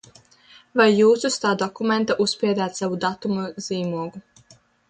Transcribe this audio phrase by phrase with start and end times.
[0.79, 4.27] Vai jūs uz tā dokumenta uzspiedāt savu datuma zīmogu?